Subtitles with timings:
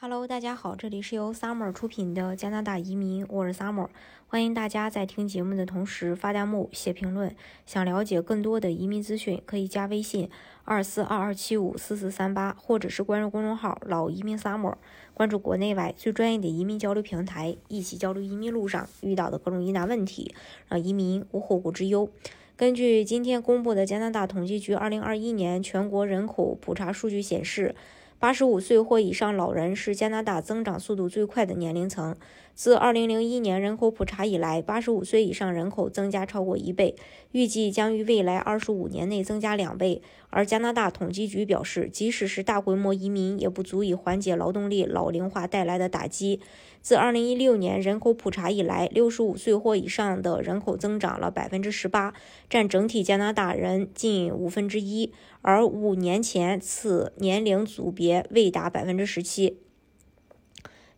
[0.00, 3.88] Hello，大家好，这里是由 Summer 出品的加拿大移民，我是 Summer，
[4.28, 7.34] 欢迎大家在听节目的同时发弹幕、写评论。
[7.66, 10.30] 想了解更多的移民资讯，可以加微信
[10.62, 14.76] 二四二二七五四四三八，或者是关注公众号“老移民 Summer”，
[15.14, 20.32] 关注国内外最专业的移民交流平台，一起交流移民路上遇到的各种疑难问题，
[20.68, 22.08] 让移民无后顾之忧。
[22.56, 27.74] 根据今天公布的加拿大统计局二零二一年全国人口普查数据显示。
[28.20, 32.16] 八十五岁或以上老人是加拿大增长速度最快的年龄层。
[32.58, 36.96] 自二零零一年人口普查以来，八十五岁以上人口增加超过一倍，
[37.30, 40.02] 预计将于未来二十五年内增加两倍。
[40.30, 46.40] 而加拿大统计局表示，即使是大规模移民，也不足以缓解劳动力老龄化带来的打击。
[46.82, 52.12] 自二零一六年人口普查以来，六十五岁或以上的人口增长了百分之十八，
[52.50, 59.58] 占整体加拿大人近五分之一，而五年前此年龄组别未达百分之十七。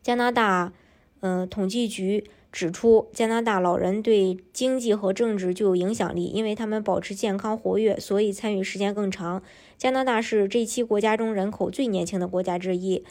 [0.02, 0.72] 加拿大。
[1.20, 9.42] 嗯，统计局指出，加拿大老人对经济和政治具有影响力，因为他们保持健康活跃，所以参与时间更长。
[9.78, 13.04] 加拿大是这期国家中人口最年轻的国家之一。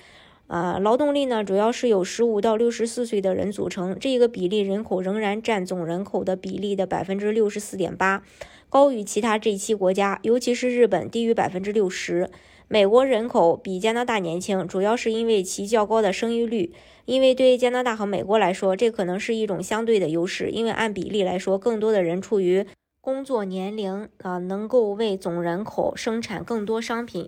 [0.48, 8.24] 啊，劳动力呢，主要是由十五到六十四岁的人组成，这个比例人口仍然占总人口的比例的百分之六十四点八，
[8.68, 12.32] 高于其他这期国家，尤其是日本，低于百分之六十。
[12.72, 16.72] 美国人口比加拿大年轻，主要是因为其较高的生育率。
[17.06, 20.52] 因为对加拿大和美国来说，这可能是一种相对的优势。
[20.52, 22.68] 因为按比例来说，更多的人处于
[23.02, 27.28] 工作年龄啊，能够为总人口生产更多商品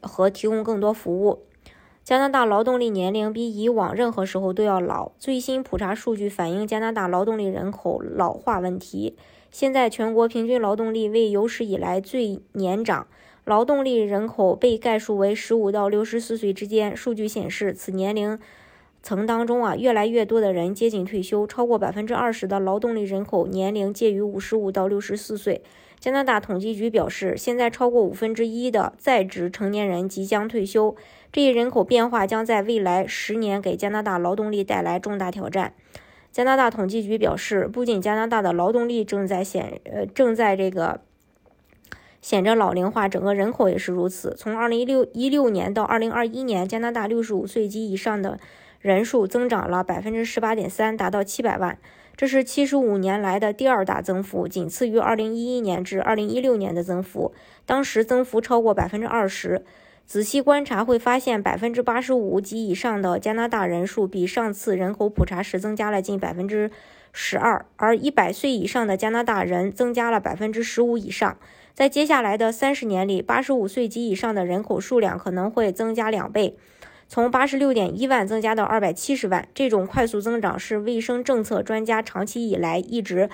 [0.00, 1.40] 和提供更多服务。
[2.02, 5.12] 加拿大劳动力年龄比以往任何时候都要老。
[5.18, 9.14] 最新普查数据反映加拿大劳动力人口老化问题。
[9.50, 13.06] 现在全国平均劳动力为有史以来最年长。
[13.48, 16.94] 劳动力人口被概述为十五到六十四岁之间。
[16.94, 18.38] 数据显示，此年龄
[19.02, 25.62] 层当中啊，越来越多的人接近退休，超过百分之二十的劳动力人口年龄介于五十五到六十四岁。
[25.98, 30.94] 加拿大统计局表示，现在超过五分之一的在职成年人即将退休，
[31.32, 35.72] 这一人口变化将在未来十年给加拿大劳动力带来重大挑战。
[36.30, 41.00] 加拿大统计局表示，不仅加拿大的劳动力正在显呃正在这个。
[42.20, 44.34] 显着老龄化，整个人口也是如此。
[44.36, 48.38] 从二零一六一六年到二零二一年，加拿大六十五岁及以上的
[48.80, 51.78] 人数增长了百分之十八点三，达到七百万，
[52.16, 57.32] 这是七十五年来的第二大增幅，仅次于二零一一年至二零一六年的增幅，
[57.64, 59.64] 当时增幅超过百分之二十。
[60.04, 66.70] 仔细观察会发现，百分之八十五及以上的加拿大人数比上次人口普查时增加了近百分之
[67.12, 71.36] 十二，而一百岁以上的加拿大人增加了百分之十五以上。
[71.78, 76.56] 在接下来的三十年里，八十五岁及以上的人口数量可能会增加两倍，
[77.06, 79.46] 从八十六点一万增加到二百七十万。
[79.54, 83.30] 这种快速增长是卫生政策专家长期以来一直，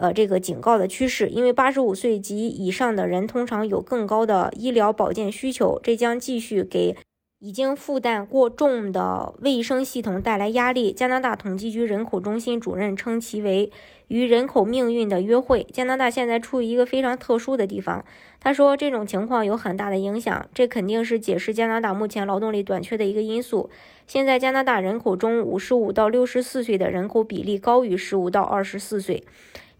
[0.00, 1.28] 呃，这个警告的趋势。
[1.28, 6.96] 因为八十五岁及以上的人通常有更高的医疗保健需求，这将继续给。
[7.38, 10.90] 已经负担过重的卫生系统带来压力。
[10.90, 13.70] 加拿大统计局人口中心主任称其为
[14.08, 15.66] “与人口命运的约会”。
[15.70, 18.02] 加拿大现在处于一个非常特殊的地方。
[18.40, 23.68] 他说，这种情况有很大的影响，这肯定是解释加拿大目前劳动力短缺的一个因素。
[24.06, 29.22] 现在加拿大人口中，五十五到六十四岁的人口比例高于十五到二十四岁。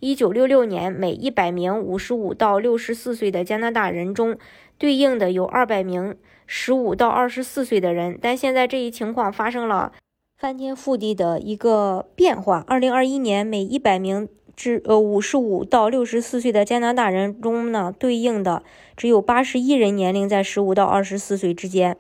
[0.01, 4.37] 一九六六年，每一百名五十五到六十四岁的加拿大人中，
[4.77, 6.17] 对应的有二百名。
[6.49, 9.91] 十五到二十四岁的人，但现在这一情况发生了
[10.39, 12.65] 翻天覆地的一个变化。
[12.69, 18.63] 二零二一年，每一百名至呃五十五到六十四岁的加拿大人中呢，对应的
[18.97, 21.97] 只有八十一人年龄在十五到二十四岁之间。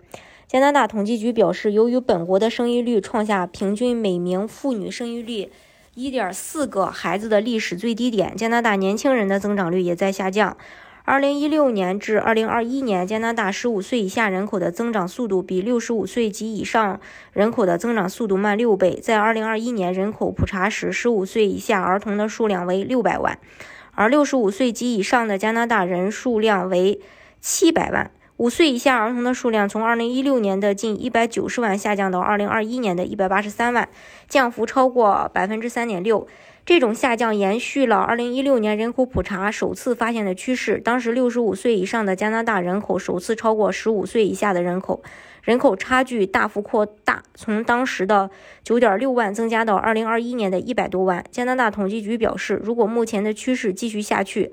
[0.46, 5.50] 加拿大统计局表示，由于本国的生育率创下平均每名妇女生育率
[5.96, 10.54] 一点四个孩子的历史最低点，加拿大年轻人的增长率也在下降。
[11.06, 17.00] 二零一六年至二零二一年，加拿大十五岁以下人口的增长速度比六十五岁及以上
[17.32, 19.00] 人口的增长速度慢六倍。
[19.02, 23.38] 在二零二一年人口普查时，十五岁以下儿童的数量为六百万，
[23.92, 27.00] 而六十五岁及以上的加拿大人数量为
[27.40, 28.10] 七百万。
[28.38, 33.88] 五岁以下儿童的数量从二零一六年的近一百九十万下降到二零二一年的一百八十三万，
[34.28, 36.28] 降幅超过百分之三点六。
[36.66, 40.78] 这种下降延续了2016年人口普查首次发现的趋势。
[40.78, 45.02] 当时65岁以上的加拿大人口首次超过15岁以下的人口，
[45.42, 48.30] 人口差距大幅扩大，从当时的
[48.66, 51.24] 9.6万增加到2021年的一百多万。
[51.30, 54.52] 加拿大统计局表示，如果目前的趋势继续下去，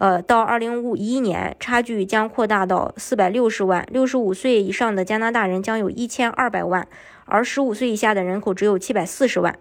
[0.00, 3.84] 呃，到二零五一年，差距将扩大到四百六十万。
[3.90, 6.86] 六十五岁以上的加拿大人将有一千二百万，
[7.24, 9.58] 而十五岁以下的人口只有七百四十万。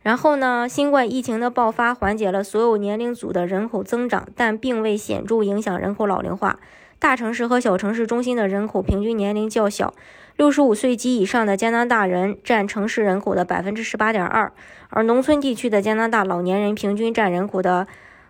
[0.00, 6.58] 然后呢，新冠疫情的爆发缓解了所有年龄组的人口增长，但并未显著影响人口老龄化。
[6.98, 9.92] 大城市和小城市中心的人口平均年龄较小，
[10.36, 14.50] 六十五岁及以上的加拿大人占城市人口的百分之十八点二，
[14.88, 17.86] 而农村地区的加拿大老年人平均占人口的。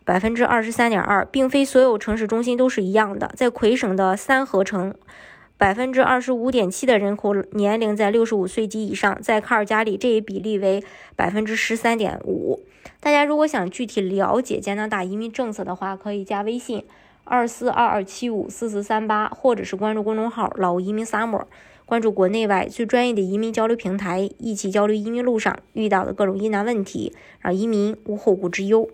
[0.08, 3.30] 百分之二十三点二，并非所有城市中心都是一样的。
[3.36, 4.94] 在魁省的三河城，
[5.58, 10.82] 百分之二十五点七的人口年龄在六十五岁及以上；在卡尔加里，这一比例为
[11.14, 12.64] 百分之十三点五。
[13.00, 16.82] 大家如果想具体了解加拿大移民政策的话，可以加微信
[17.24, 21.44] 二四二二七五四四三八，或者是关注公众号“老移民 summer”，
[21.84, 28.88] 关注国内外最专业的移民交流平台，一起交流移民路上遇到的各种疑难问题，让移民无后顾之忧。